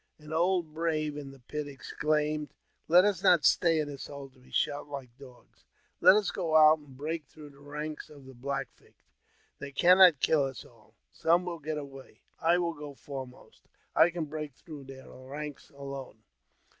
[0.17, 2.55] An old brave in the pit exclaimed,"
[2.87, 5.63] Let us not stay in hole to be shot like dogs;
[5.99, 8.95] let us go out and break through the ranks of the Black Feet.
[9.59, 12.21] They cannot kill us all; some will get way.
[12.39, 16.23] I will go foremost; I can break through their ranks alone."